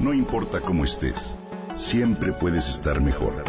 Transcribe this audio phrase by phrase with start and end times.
[0.00, 1.36] No importa cómo estés,
[1.76, 3.44] siempre puedes estar mejor.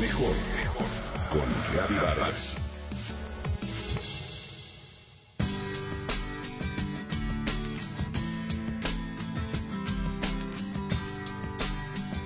[0.00, 0.86] Mejor, mejor.
[1.30, 2.56] Con Reavivadas.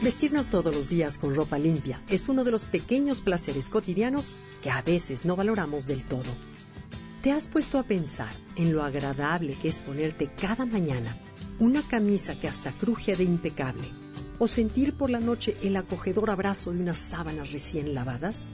[0.00, 4.32] Vestirnos todos los días con ropa limpia es uno de los pequeños placeres cotidianos
[4.62, 6.32] que a veces no valoramos del todo.
[7.20, 11.14] ¿Te has puesto a pensar en lo agradable que es ponerte cada mañana
[11.58, 13.88] una camisa que hasta cruje de impecable
[14.38, 18.46] o sentir por la noche el acogedor abrazo de unas sábanas recién lavadas?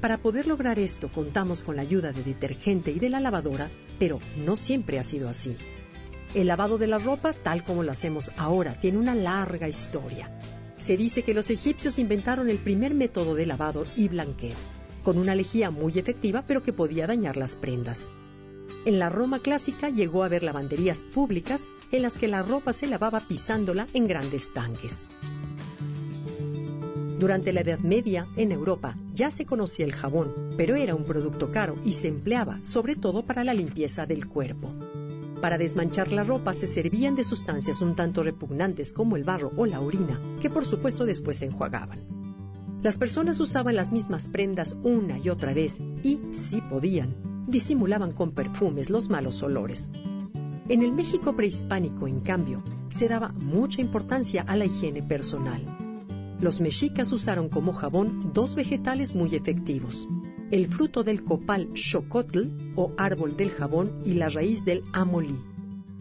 [0.00, 4.20] Para poder lograr esto contamos con la ayuda de detergente y de la lavadora, pero
[4.36, 5.56] no siempre ha sido así.
[6.34, 10.30] El lavado de la ropa, tal como lo hacemos ahora, tiene una larga historia.
[10.78, 14.56] Se dice que los egipcios inventaron el primer método de lavado y blanqueo
[15.02, 18.10] con una lejía muy efectiva pero que podía dañar las prendas.
[18.84, 22.86] En la Roma clásica llegó a haber lavanderías públicas en las que la ropa se
[22.86, 25.06] lavaba pisándola en grandes tanques.
[27.18, 31.50] Durante la Edad Media, en Europa, ya se conocía el jabón, pero era un producto
[31.50, 34.72] caro y se empleaba sobre todo para la limpieza del cuerpo.
[35.42, 39.66] Para desmanchar la ropa se servían de sustancias un tanto repugnantes como el barro o
[39.66, 42.00] la orina, que por supuesto después se enjuagaban.
[42.82, 47.14] Las personas usaban las mismas prendas una y otra vez y, si podían,
[47.50, 49.92] disimulaban con perfumes los malos olores.
[50.68, 55.62] En el México prehispánico, en cambio, se daba mucha importancia a la higiene personal.
[56.40, 60.08] Los mexicas usaron como jabón dos vegetales muy efectivos,
[60.50, 65.38] el fruto del copal xocotl o árbol del jabón y la raíz del amolí.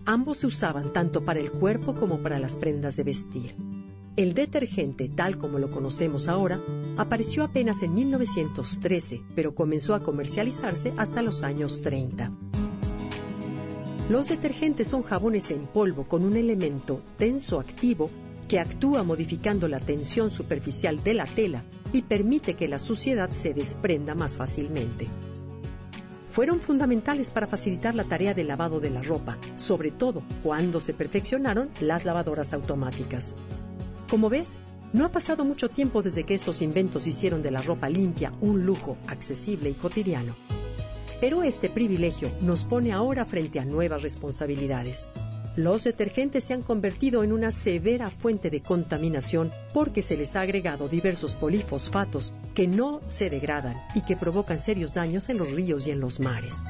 [0.05, 3.55] Ambos se usaban tanto para el cuerpo como para las prendas de vestir.
[4.19, 6.61] El detergente, tal como lo conocemos ahora,
[6.97, 12.29] apareció apenas en 1913, pero comenzó a comercializarse hasta los años 30.
[14.09, 18.09] Los detergentes son jabones en polvo con un elemento tenso activo
[18.49, 23.53] que actúa modificando la tensión superficial de la tela y permite que la suciedad se
[23.53, 25.07] desprenda más fácilmente.
[26.29, 30.93] Fueron fundamentales para facilitar la tarea de lavado de la ropa, sobre todo cuando se
[30.93, 33.37] perfeccionaron las lavadoras automáticas.
[34.09, 34.57] Como ves,
[34.91, 38.65] no ha pasado mucho tiempo desde que estos inventos hicieron de la ropa limpia un
[38.65, 40.33] lujo accesible y cotidiano.
[41.21, 45.09] Pero este privilegio nos pone ahora frente a nuevas responsabilidades.
[45.55, 50.41] Los detergentes se han convertido en una severa fuente de contaminación porque se les ha
[50.41, 55.85] agregado diversos polifosfatos que no se degradan y que provocan serios daños en los ríos
[55.85, 56.63] y en los mares.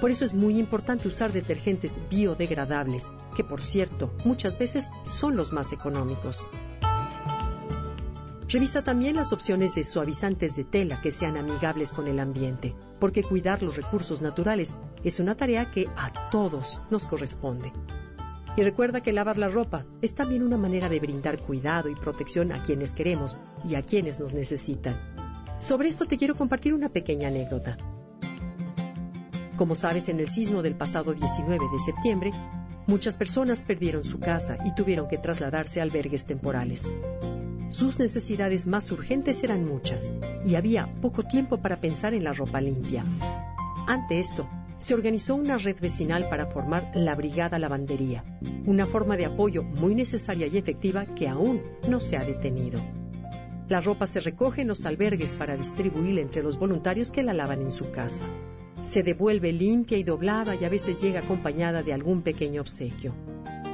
[0.00, 5.52] Por eso es muy importante usar detergentes biodegradables, que por cierto muchas veces son los
[5.52, 6.48] más económicos.
[8.52, 13.22] Revisa también las opciones de suavizantes de tela que sean amigables con el ambiente, porque
[13.22, 17.72] cuidar los recursos naturales es una tarea que a todos nos corresponde.
[18.54, 22.52] Y recuerda que lavar la ropa es también una manera de brindar cuidado y protección
[22.52, 25.00] a quienes queremos y a quienes nos necesitan.
[25.58, 27.78] Sobre esto te quiero compartir una pequeña anécdota.
[29.56, 32.32] Como sabes, en el sismo del pasado 19 de septiembre,
[32.86, 36.90] muchas personas perdieron su casa y tuvieron que trasladarse a albergues temporales.
[37.72, 40.12] Sus necesidades más urgentes eran muchas
[40.44, 43.02] y había poco tiempo para pensar en la ropa limpia.
[43.88, 44.46] Ante esto,
[44.76, 48.24] se organizó una red vecinal para formar la Brigada Lavandería,
[48.66, 52.78] una forma de apoyo muy necesaria y efectiva que aún no se ha detenido.
[53.70, 57.62] La ropa se recoge en los albergues para distribuirla entre los voluntarios que la lavan
[57.62, 58.26] en su casa.
[58.82, 63.14] Se devuelve limpia y doblada y a veces llega acompañada de algún pequeño obsequio.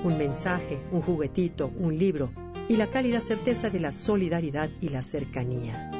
[0.04, 2.30] Un mensaje, un juguetito, un libro
[2.68, 5.90] y la cálida certeza de la solidaridad y la cercanía.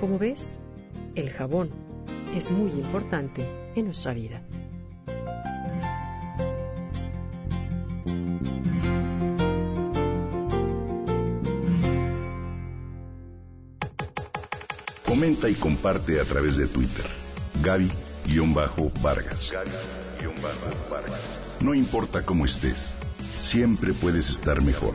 [0.00, 0.56] Como ves,
[1.14, 1.70] el jabón
[2.34, 3.46] es muy importante
[3.76, 4.42] en nuestra vida.
[15.06, 17.04] Comenta y comparte a través de Twitter.
[17.62, 19.54] Gaby-Vargas.
[21.60, 22.94] No importa cómo estés,
[23.38, 24.94] siempre puedes estar mejor.